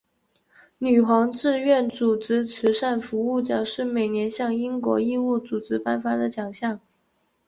[0.79, 6.79] 女皇志愿组织慈善服务奖是每年向英国义务组织颁发的奖项。